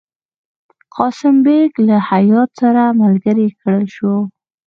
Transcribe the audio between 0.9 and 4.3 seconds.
قاسم بیګ له هیات سره ملګری کړل شو.